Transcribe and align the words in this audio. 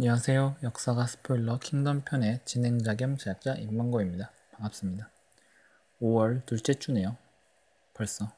안녕하세요. 0.00 0.56
역사가 0.62 1.06
스포일러 1.06 1.58
킹덤 1.58 2.04
편의 2.06 2.40
진행자 2.46 2.94
겸 2.94 3.18
제작자 3.18 3.56
임만고입니다. 3.56 4.30
반갑습니다. 4.52 5.10
5월 6.00 6.46
둘째 6.46 6.72
주네요. 6.72 7.18
벌써. 7.92 8.32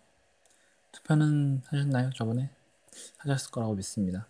투표는 0.90 1.62
하셨나요? 1.66 2.10
저번에? 2.16 2.50
하셨을 3.18 3.52
거라고 3.52 3.76
믿습니다. 3.76 4.26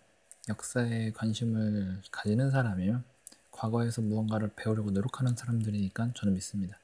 역사에 0.47 1.11
관심을 1.13 2.03
가지는 2.11 2.51
사람이면 2.51 3.03
과거에서 3.49 4.03
무언가를 4.03 4.51
배우려고 4.55 4.91
노력하는 4.91 5.35
사람들이니까 5.35 6.11
저는 6.13 6.35
믿습니다. 6.35 6.77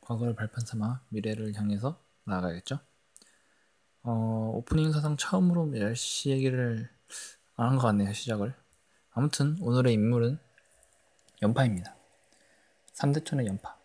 과거를 0.00 0.34
발판 0.34 0.66
삼아 0.66 1.02
미래를 1.10 1.54
향해서 1.54 2.00
나아가겠죠? 2.24 2.80
어, 4.02 4.50
오프닝 4.56 4.90
사상 4.92 5.16
처음으로 5.16 5.66
멸시 5.66 6.30
얘기를 6.30 6.90
안 7.56 7.68
한 7.68 7.78
것 7.78 7.86
같네요, 7.86 8.12
시작을. 8.12 8.54
아무튼 9.16 9.56
오늘의 9.60 9.94
인물은 9.94 10.40
연파입니다. 11.40 11.94
3대천의 12.94 13.46
연파. 13.46 13.76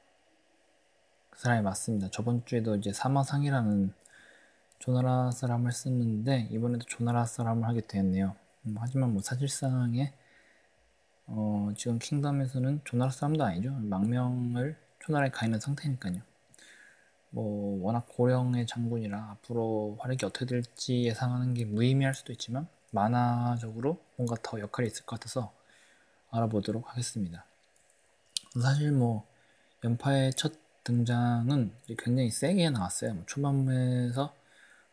그 1.29 1.39
사람이 1.39 1.61
맞습니다. 1.61 2.09
저번 2.09 2.43
주에도 2.45 2.75
이제 2.75 2.91
사마상이라는 2.91 3.93
조나라 4.79 5.29
사람을 5.29 5.71
썼는데 5.71 6.47
이번에도 6.49 6.83
조나라 6.85 7.25
사람을 7.25 7.67
하게 7.67 7.81
되었네요. 7.81 8.35
음, 8.65 8.75
하지만 8.79 9.13
뭐 9.13 9.21
사실상의 9.21 10.11
어, 11.27 11.69
지금 11.77 11.99
킹덤에서는 11.99 12.81
조나라 12.83 13.11
사람도 13.11 13.43
아니죠. 13.43 13.71
망명을 13.71 14.77
초나라에 14.97 15.29
가 15.29 15.45
있는 15.45 15.59
상태니까요. 15.59 16.21
뭐 17.29 17.83
워낙 17.85 18.07
고령의 18.09 18.65
장군이라 18.65 19.29
앞으로 19.33 19.95
활약이 19.99 20.25
어떻게 20.25 20.47
될지 20.47 21.03
예상하는 21.03 21.53
게 21.53 21.65
무의미할 21.65 22.15
수도 22.15 22.31
있지만 22.31 22.67
만화적으로 22.89 24.08
뭔가 24.19 24.35
더 24.43 24.59
역할이 24.59 24.87
있을 24.87 25.05
것 25.05 25.17
같아서 25.17 25.53
알아보도록 26.29 26.89
하겠습니다. 26.89 27.45
사실 28.61 28.91
뭐 28.91 29.25
연파의 29.85 30.33
첫 30.33 30.53
등장은 30.83 31.71
굉장히 31.97 32.29
세게 32.29 32.69
나왔어요. 32.69 33.13
뭐 33.13 33.23
초반에서 33.25 34.33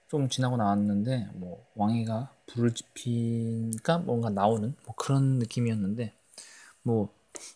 좀 0.06 0.28
지나고 0.28 0.56
나왔는데 0.56 1.30
뭐 1.34 1.66
왕이가 1.74 2.32
불을 2.46 2.72
지피니까 2.72 3.98
뭔가 3.98 4.30
나오는 4.30 4.76
뭐 4.84 4.94
그런 4.94 5.40
느낌이었는데 5.40 6.14
뭐 6.82 7.12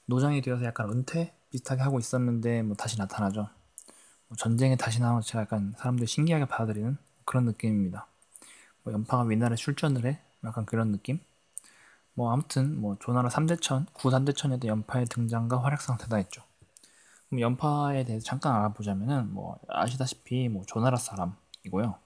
노장이 0.07 0.43
되어서 0.43 0.65
약간 0.65 0.91
은퇴 0.91 1.33
비슷하게 1.51 1.83
하고 1.83 2.01
있었는데 2.01 2.63
뭐 2.63 2.75
다시 2.75 2.99
나타나죠. 2.99 3.49
뭐 4.27 4.37
전쟁에 4.37 4.77
다시 4.77 5.01
나와서 5.01 5.25
제가 5.25 5.43
약간 5.43 5.73
사람들이 5.79 6.09
신기하게 6.09 6.47
받아들이는 6.47 6.99
그런 7.25 7.45
느낌입니다. 7.45 8.09
뭐 8.83 8.93
연파가 8.93 9.23
위나라에 9.23 9.55
출전을 9.55 10.05
해 10.07 10.19
약간 10.43 10.67
그런 10.67 10.91
느낌? 10.91 11.21
뭐 12.21 12.31
아무튼 12.35 12.79
뭐 12.79 12.97
조나라 13.01 13.31
3대천, 13.31 13.87
9,3대천에도 13.95 14.67
연파의 14.67 15.07
등장과 15.07 15.63
활약 15.65 15.81
상태다 15.81 16.17
했죠. 16.17 16.43
그럼 17.29 17.41
연파에 17.41 18.05
대해서 18.05 18.25
잠깐 18.25 18.55
알아보자면은 18.57 19.33
뭐 19.33 19.59
아시다시피 19.69 20.49
뭐 20.51 20.65
조나라 20.67 20.99
사람이고요. 20.99 21.97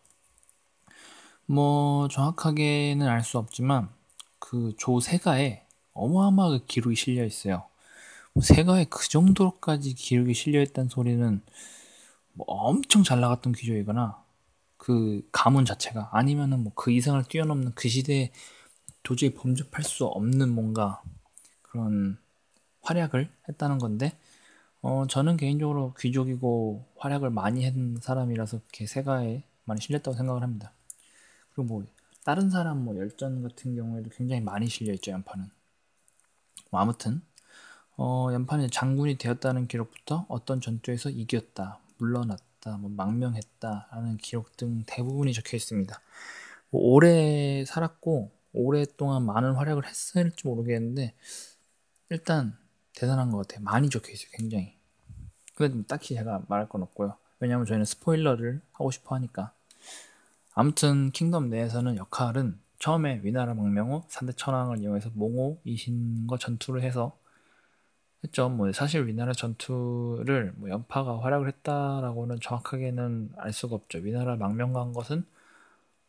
뭐 1.46 2.08
정확하게는 2.08 3.06
알 3.08 3.22
수 3.22 3.38
없지만 3.38 3.88
그 4.38 4.74
조세가에 4.78 5.64
어마어마하게 5.94 6.64
기록이 6.66 6.96
실려 6.96 7.24
있어요. 7.24 7.64
뭐 8.34 8.42
세가에 8.44 8.86
그 8.90 9.08
정도까지 9.08 9.94
기록이 9.94 10.34
실려 10.34 10.62
있다는 10.62 10.90
소리는 10.90 11.42
뭐 12.34 12.46
엄청 12.48 13.02
잘 13.04 13.20
나갔던 13.20 13.54
귀족이거나 13.54 14.22
그 14.78 15.26
가문 15.32 15.64
자체가 15.64 16.10
아니면은 16.12 16.62
뭐 16.64 16.72
그 16.76 16.92
이상을 16.92 17.22
뛰어넘는 17.24 17.72
그 17.74 17.88
시대에 17.88 18.32
도저히 19.04 19.32
범접할 19.34 19.84
수 19.84 20.04
없는 20.06 20.48
뭔가 20.50 21.00
그런 21.62 22.18
활약을 22.82 23.30
했다는 23.48 23.78
건데 23.78 24.18
어 24.82 25.06
저는 25.08 25.36
개인적으로 25.36 25.94
귀족이고 25.98 26.84
활약을 26.96 27.30
많이 27.30 27.64
한 27.64 27.98
사람이라서 28.00 28.56
이렇게 28.58 28.86
세가에 28.86 29.44
많이 29.64 29.80
실렸다고 29.80 30.16
생각을 30.16 30.42
합니다. 30.42 30.72
그리고 31.54 31.64
뭐 31.64 31.86
다른 32.24 32.50
사람 32.50 32.84
뭐 32.84 32.96
열전 32.96 33.42
같은 33.42 33.76
경우에도 33.76 34.10
굉장히 34.10 34.40
많이 34.40 34.68
실려 34.68 34.92
있죠 34.94 35.12
연판은. 35.12 35.50
뭐 36.70 36.80
아무튼 36.80 37.22
어 37.96 38.30
연판이 38.32 38.70
장군이 38.70 39.18
되었다는 39.18 39.68
기록부터 39.68 40.26
어떤 40.28 40.60
전투에서 40.60 41.10
이겼다 41.10 41.78
물러났다 41.98 42.78
뭐 42.78 42.90
망명했다라는 42.90 44.16
기록 44.18 44.56
등 44.56 44.82
대부분이 44.86 45.32
적혀 45.32 45.56
있습니다. 45.56 46.00
뭐 46.70 46.82
오래 46.82 47.64
살았고 47.66 48.32
오랫동안 48.54 49.24
많은 49.26 49.52
활약을 49.52 49.86
했을지 49.86 50.46
모르겠는데 50.46 51.14
일단 52.10 52.56
대단한 52.94 53.30
것 53.30 53.38
같아요. 53.38 53.64
많이 53.64 53.90
적혀 53.90 54.12
있어요, 54.12 54.28
굉장히. 54.32 54.76
근데 55.54 55.86
딱히 55.86 56.14
제가 56.14 56.42
말할 56.48 56.68
건 56.68 56.82
없고요. 56.82 57.16
왜냐하면 57.40 57.66
저희는 57.66 57.84
스포일러를 57.84 58.60
하고 58.72 58.90
싶어 58.90 59.14
하니까. 59.16 59.52
아무튼 60.54 61.10
킹덤 61.10 61.50
내에서는 61.50 61.96
역할은 61.96 62.58
처음에 62.78 63.20
위나라 63.22 63.54
망명 63.54 63.92
후 63.92 64.04
산대 64.08 64.32
천왕을 64.34 64.78
이용해서 64.78 65.10
몽호 65.14 65.60
이신과 65.64 66.38
전투를 66.38 66.82
해서 66.82 67.18
했죠. 68.24 68.48
뭐 68.48 68.72
사실 68.72 69.06
위나라 69.06 69.32
전투를 69.32 70.54
뭐 70.56 70.70
연파가 70.70 71.20
활약을 71.20 71.48
했다라고는 71.48 72.40
정확하게는 72.40 73.32
알 73.36 73.52
수가 73.52 73.74
없죠. 73.74 73.98
위나라 73.98 74.36
망명한 74.36 74.92
것은 74.92 75.24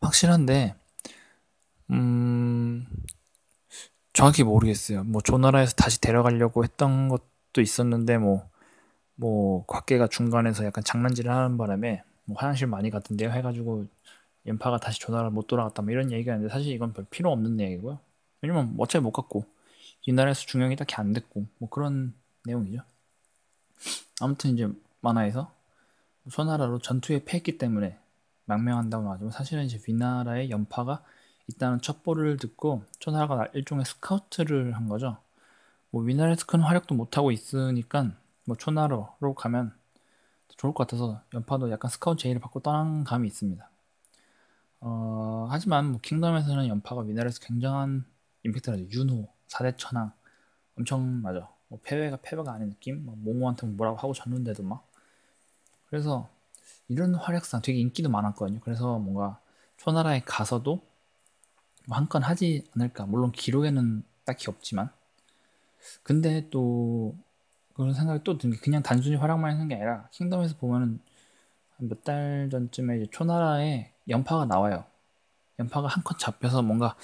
확실한데 0.00 0.74
음 1.90 2.86
정확히 4.16 4.44
모르겠어요. 4.44 5.04
뭐 5.04 5.20
조나라에서 5.20 5.74
다시 5.74 6.00
데려가려고 6.00 6.64
했던 6.64 7.10
것도 7.10 7.60
있었는데 7.60 8.16
뭐뭐 8.16 8.48
뭐 9.16 9.66
곽계가 9.66 10.06
중간에서 10.08 10.64
약간 10.64 10.82
장난질을 10.82 11.30
하는 11.30 11.58
바람에 11.58 12.02
뭐 12.24 12.38
화장실 12.38 12.66
많이 12.66 12.88
갔던데요 12.88 13.30
해가지고 13.30 13.84
연파가 14.46 14.78
다시 14.78 15.00
조나라 15.00 15.28
못 15.28 15.46
돌아갔다 15.46 15.82
뭐 15.82 15.92
이런 15.92 16.12
얘기가 16.12 16.32
있는데 16.32 16.50
사실 16.50 16.72
이건 16.72 16.94
별 16.94 17.04
필요 17.10 17.30
없는 17.30 17.60
얘기고요. 17.60 17.98
왜냐면 18.40 18.74
어차피 18.78 19.02
못 19.02 19.12
갔고 19.12 19.44
이 20.06 20.12
나라에서 20.14 20.46
중용이 20.46 20.76
딱히 20.76 20.94
안 20.94 21.12
됐고 21.12 21.44
뭐 21.58 21.68
그런 21.68 22.14
내용이죠. 22.46 22.80
아무튼 24.22 24.54
이제 24.54 24.66
만화에서 25.02 25.52
소나라로 26.30 26.78
전투에 26.78 27.22
패했기 27.22 27.58
때문에 27.58 27.98
망명한다고 28.46 29.04
나오지만 29.04 29.30
사실은 29.32 29.64
이제 29.64 29.78
위나라의 29.86 30.48
연파가 30.48 31.02
있다는 31.48 31.80
첩보를 31.80 32.36
듣고 32.38 32.82
초나라가 32.98 33.46
일종의 33.54 33.84
스카우트를 33.84 34.76
한 34.76 34.88
거죠. 34.88 35.18
뭐큰 35.90 36.60
활약도 36.60 36.94
못 36.94 37.16
하고 37.16 37.30
있으니까 37.30 38.12
뭐 38.44 38.56
초나라로 38.56 39.34
가면 39.36 39.72
좋을 40.56 40.72
것 40.74 40.86
같아서 40.86 41.20
연파도 41.34 41.70
약간 41.70 41.90
스카우트 41.90 42.22
제의를 42.22 42.40
받고 42.40 42.60
떠난 42.60 43.04
감이 43.04 43.26
있습니다. 43.28 43.68
어, 44.80 45.48
하지만 45.50 45.90
뭐 45.92 46.00
킹덤에서는 46.00 46.68
연파가 46.68 47.02
위나라에서 47.02 47.40
굉장한 47.40 48.04
임팩트를 48.44 48.78
하죠. 48.78 48.90
윤호, 48.90 49.28
4대 49.48 49.76
천왕 49.76 50.12
엄청 50.78 51.22
맞아. 51.22 51.48
뭐 51.68 51.78
패배가 51.82 52.18
패배가 52.22 52.52
아닌 52.52 52.70
느낌? 52.70 53.04
막 53.04 53.16
몽호한테 53.18 53.66
뭐라고 53.66 53.98
하고 53.98 54.12
졌는데도 54.12 54.62
막 54.62 54.86
그래서 55.88 56.28
이런 56.88 57.14
활약상 57.14 57.62
되게 57.62 57.78
인기도 57.78 58.08
많았거든요. 58.08 58.60
그래서 58.60 58.98
뭔가 58.98 59.40
초나라에 59.78 60.22
가서도 60.24 60.76
뭐 60.76 60.86
한 61.94 62.08
건 62.08 62.22
하지 62.22 62.64
않을까. 62.74 63.06
물론 63.06 63.32
기록에는 63.32 64.02
딱히 64.24 64.46
없지만 64.48 64.90
근데 66.02 66.48
또 66.50 67.14
그런 67.74 67.92
생각이 67.94 68.24
또든게 68.24 68.58
그냥 68.58 68.82
단순히 68.82 69.16
활약만 69.16 69.52
하는 69.54 69.68
게 69.68 69.74
아니라 69.76 70.08
킹덤에서 70.12 70.56
보면은 70.56 71.00
몇 71.78 72.02
달 72.04 72.48
전쯤에 72.50 72.96
이제 72.98 73.06
초나라에 73.10 73.92
염파가 74.08 74.46
나와요. 74.46 74.84
염파가 75.58 75.88
한 75.88 76.02
컷 76.04 76.18
잡혀서 76.18 76.62
뭔가 76.62 76.96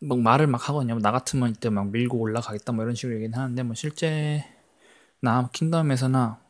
막 0.00 0.18
말을 0.20 0.46
막 0.46 0.68
하거든요. 0.68 0.98
나 0.98 1.12
같으면 1.12 1.50
이때 1.50 1.70
막 1.70 1.88
밀고 1.90 2.18
올라가겠다 2.18 2.72
뭐 2.72 2.84
이런 2.84 2.94
식으로 2.94 3.16
얘기는 3.16 3.36
하는데 3.38 3.62
뭐 3.62 3.74
실제 3.74 4.44
나 5.20 5.48
킹덤에서나 5.52 6.40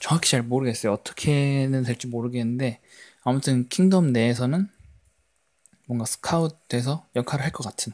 정확히 0.00 0.30
잘 0.30 0.42
모르겠어요. 0.42 0.92
어떻게는 0.92 1.82
될지 1.84 2.06
모르겠는데 2.08 2.80
아무튼 3.22 3.68
킹덤 3.68 4.12
내에서는 4.12 4.68
뭔가 5.86 6.04
스카웃 6.06 6.68
돼서 6.68 7.06
역할을 7.16 7.44
할 7.44 7.52
것 7.52 7.64
같은. 7.64 7.92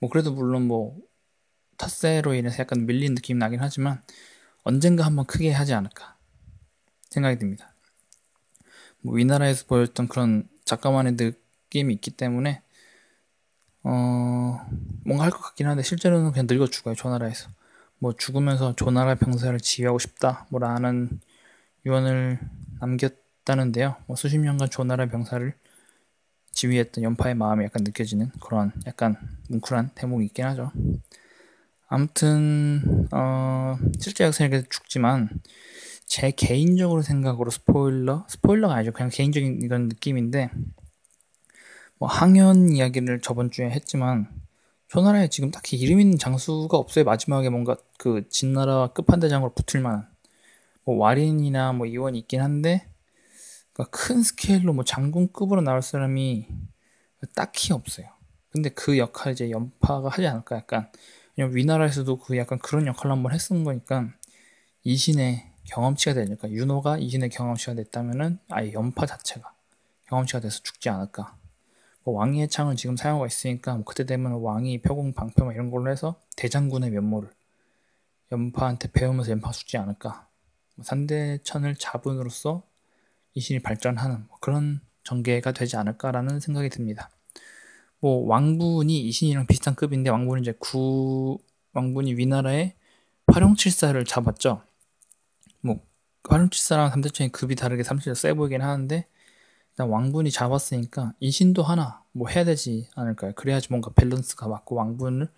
뭐 0.00 0.10
그래도 0.10 0.32
물론 0.32 0.66
뭐 0.66 0.96
탓세로 1.76 2.34
인해서 2.34 2.58
약간 2.60 2.86
밀린 2.86 3.14
느낌이 3.14 3.38
나긴 3.38 3.60
하지만 3.60 4.02
언젠가 4.64 5.04
한번 5.06 5.26
크게 5.26 5.52
하지 5.52 5.74
않을까 5.74 6.16
생각이 7.10 7.38
듭니다. 7.38 7.72
뭐 9.00 9.14
위나라에서 9.14 9.66
보였던 9.66 10.08
그런 10.08 10.48
작가만의 10.64 11.14
느낌이 11.14 11.94
있기 11.94 12.10
때문에 12.12 12.62
어, 13.84 14.60
뭔가 15.04 15.24
할 15.24 15.30
것 15.30 15.40
같긴 15.40 15.66
한데 15.66 15.82
실제로는 15.82 16.32
그냥 16.32 16.46
늙어 16.48 16.66
죽어요 16.66 16.94
조나라에서. 16.94 17.48
뭐 18.00 18.12
죽으면서 18.16 18.76
조나라 18.76 19.14
병사를 19.16 19.58
지휘하고 19.60 19.98
싶다 19.98 20.46
뭐라는 20.50 21.20
유언을 21.86 22.38
남겼다는데요. 22.80 23.96
뭐 24.06 24.16
수십 24.16 24.38
년간 24.38 24.70
조나라 24.70 25.06
병사를 25.06 25.54
지휘했던 26.58 27.04
연파의 27.04 27.36
마음이 27.36 27.64
약간 27.64 27.84
느껴지는 27.84 28.32
그런 28.40 28.72
약간 28.84 29.16
뭉클한 29.48 29.92
대목이 29.94 30.26
있긴 30.26 30.44
하죠. 30.46 30.72
아무튼 31.86 33.06
어, 33.12 33.78
실제 34.00 34.24
역사에 34.24 34.50
죽지만 34.68 35.28
제 36.04 36.32
개인적으로 36.32 37.02
생각으로 37.02 37.52
스포일러 37.52 38.26
스포일러가 38.28 38.74
아니죠. 38.74 38.92
그냥 38.92 39.08
개인적인 39.12 39.62
이런 39.62 39.86
느낌인데 39.86 40.50
뭐 41.98 42.08
항현 42.08 42.70
이야기를 42.70 43.20
저번 43.20 43.52
주에 43.52 43.70
했지만 43.70 44.28
초나라에 44.88 45.28
지금 45.28 45.52
딱히 45.52 45.76
이름 45.76 46.00
있는 46.00 46.18
장수가 46.18 46.76
없어요. 46.76 47.04
마지막에 47.04 47.50
뭔가 47.50 47.76
그 47.98 48.28
진나라 48.30 48.88
끝판대장으로 48.88 49.54
붙을 49.54 49.80
만한. 49.80 50.08
뭐 50.84 50.96
와린이나 50.96 51.72
뭐 51.72 51.86
이원이 51.86 52.18
있긴 52.18 52.40
한데 52.40 52.88
그러니까 53.78 53.96
큰 53.96 54.22
스케일로 54.22 54.72
뭐 54.72 54.82
장군급으로 54.82 55.60
나올 55.62 55.80
사람이 55.80 56.48
딱히 57.34 57.72
없어요 57.72 58.08
근데 58.50 58.70
그 58.70 58.98
역할 58.98 59.32
이제 59.32 59.50
연파가 59.50 60.08
하지 60.08 60.26
않을까 60.26 60.56
약간 60.56 60.90
왜냐면 61.36 61.56
위나라에서도 61.56 62.18
그 62.18 62.36
약간 62.36 62.58
그런 62.58 62.86
역할을 62.88 63.12
한번 63.12 63.32
했은 63.32 63.62
거니까 63.62 64.08
이신의 64.82 65.52
경험치가 65.64 66.14
되니까 66.14 66.50
윤호가 66.50 66.98
이신의 66.98 67.30
경험치가 67.30 67.74
됐다면은 67.74 68.40
아예 68.50 68.72
연파 68.72 69.06
자체가 69.06 69.52
경험치가 70.08 70.40
돼서 70.40 70.60
죽지 70.62 70.88
않을까. 70.88 71.36
뭐 72.04 72.14
왕위의 72.14 72.48
창을 72.48 72.76
지금 72.76 72.96
사용하고 72.96 73.26
있으니까 73.26 73.74
뭐 73.74 73.84
그때 73.84 74.04
되면 74.04 74.32
왕위 74.32 74.80
표공 74.80 75.12
방패 75.12 75.42
뭐 75.42 75.52
이런 75.52 75.70
걸로 75.70 75.90
해서 75.90 76.18
대장군의 76.36 76.90
면모를 76.90 77.30
연파한테 78.32 78.90
배우면서 78.92 79.30
연파 79.30 79.52
죽지 79.52 79.76
않을까. 79.76 80.26
뭐 80.74 80.84
산대천을 80.84 81.76
잡은으로써 81.76 82.62
이신이 83.38 83.60
발전하는 83.60 84.26
뭐 84.28 84.38
그런 84.40 84.80
전개가 85.04 85.52
되지 85.52 85.76
않을까라는 85.76 86.40
생각이 86.40 86.68
듭니다. 86.68 87.10
뭐 88.00 88.26
왕분이 88.26 89.00
이신이랑 89.00 89.46
비슷한 89.46 89.74
급인데 89.74 90.10
왕분은 90.10 90.42
이제 90.42 90.54
구 90.58 91.38
왕분이 91.72 92.14
위나라의 92.14 92.74
활용칠사를 93.28 94.04
잡았죠. 94.04 94.62
뭐 95.60 95.80
활용칠사랑 96.28 96.90
삼대천이 96.90 97.32
급이 97.32 97.54
다르게 97.54 97.82
삼칠사 97.82 98.14
세 98.20 98.34
보이긴 98.34 98.60
하는데 98.60 99.06
일단 99.70 99.88
왕분이 99.88 100.30
잡았으니까 100.30 101.14
이신도 101.20 101.62
하나 101.62 102.02
뭐 102.12 102.28
해야 102.28 102.44
되지 102.44 102.88
않을까요? 102.96 103.32
그래야지 103.34 103.68
뭔가 103.70 103.90
밸런스가 103.94 104.48
맞고 104.48 104.74
왕분을 104.74 105.28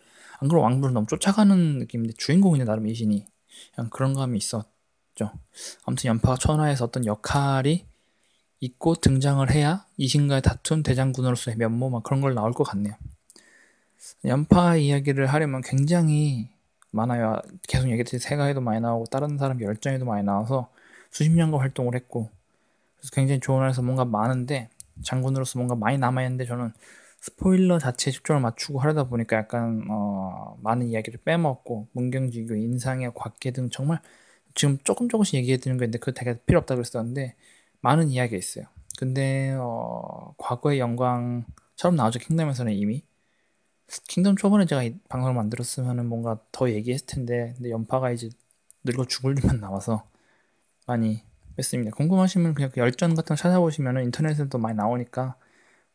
안 0.41 0.49
그러면 0.49 0.73
왕분을 0.73 0.95
너무 0.95 1.07
쫓아가는 1.07 1.79
느낌인데 1.79 2.15
주인공이네 2.17 2.65
나름 2.65 2.87
이신이 2.89 3.27
그냥 3.75 3.91
그런 3.91 4.15
감이 4.15 4.39
있었죠. 4.39 5.33
아무튼 5.85 6.09
연파가 6.09 6.37
천하에서 6.37 6.87
어떤 6.87 7.05
역할이 7.05 7.90
있고 8.61 8.95
등장을 8.95 9.51
해야 9.51 9.87
이신과의 9.97 10.43
다툼 10.43 10.83
대장군으로서의 10.83 11.57
면모 11.57 11.91
막 11.91 12.03
그런 12.03 12.21
걸 12.21 12.35
나올 12.35 12.53
것 12.53 12.65
같네요. 12.65 12.95
연파 14.25 14.77
이야기를 14.77 15.27
하려면 15.27 15.63
굉장히 15.63 16.49
많아요. 16.91 17.41
계속 17.69 17.89
얘기했듯이 17.89 18.19
세가에도 18.19 18.61
많이 18.61 18.81
나오고 18.81 19.07
다른 19.07 19.39
사람 19.39 19.61
열정에도 19.61 20.05
많이 20.05 20.25
나와서 20.25 20.71
수십 21.11 21.31
년간 21.31 21.61
활동을 21.61 21.95
했고 21.95 22.29
그래서 22.97 23.11
굉장히 23.15 23.41
좋은 23.41 23.67
해서 23.69 23.83
뭔가 23.83 24.05
많은데 24.05 24.69
장군으로서 25.03 25.59
뭔가 25.59 25.75
많이 25.75 25.97
남아있는데 25.99 26.45
저는 26.45 26.73
스포일러 27.21 27.79
자체에 27.79 28.13
집중을 28.13 28.41
맞추고 28.41 28.81
하려다 28.81 29.05
보니까 29.05 29.37
약간 29.37 29.85
어, 29.91 30.59
많은 30.63 30.89
이야기를 30.89 31.21
빼먹고 31.25 31.89
문경지교, 31.93 32.55
인상의 32.57 33.13
곽계 33.15 33.51
등 33.53 33.69
정말 33.71 34.01
지금 34.55 34.79
조금 34.85 35.09
조금씩 35.09 35.35
얘기해 35.37 35.59
드리는 35.59 35.79
건데 35.79 35.99
그거 35.99 36.13
되게 36.13 36.39
필요 36.47 36.59
없다 36.59 36.75
그랬었는데 36.75 37.37
많은 37.81 38.09
이야기가 38.09 38.37
있어요. 38.39 38.67
근데 38.99 39.57
어, 39.59 40.35
과거의 40.39 40.79
영광처럼 40.81 41.97
나오죠 41.97 42.19
킹덤에서는 42.19 42.73
이미 42.75 43.03
킹덤 44.09 44.37
초반에 44.37 44.67
제가 44.67 44.83
이 44.85 44.95
방송을 45.09 45.35
만들었으면 45.35 46.07
뭔가 46.07 46.39
더 46.53 46.71
얘기했을 46.71 47.07
텐데 47.07 47.55
근데 47.57 47.71
연파가 47.71 48.11
이제 48.13 48.29
늙어 48.85 49.05
죽을 49.07 49.37
일만 49.39 49.61
남아서 49.61 50.05
많이 50.87 51.23
뺐습니다. 51.57 51.91
궁금하시면 51.97 52.55
그냥 52.55 52.71
그 52.73 52.81
열전 52.81 53.15
같은 53.15 53.35
거 53.35 53.37
찾아보시면 53.37 54.03
인터넷에도 54.05 54.59
많이 54.59 54.77
나오니까 54.77 55.37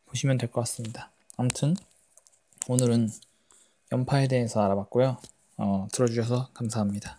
보시면 0.06 0.38
될 0.38 0.50
것 0.50 0.60
같습니다. 0.62 1.10
아무튼 1.36 1.74
오늘은 2.68 3.08
연파에 3.92 4.28
대해서 4.28 4.60
알아봤고요. 4.62 5.16
어, 5.58 5.88
들어주셔서 5.92 6.50
감사합니다. 6.54 7.18